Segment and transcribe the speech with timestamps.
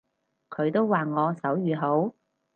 [0.49, 2.15] 佢都話我手語好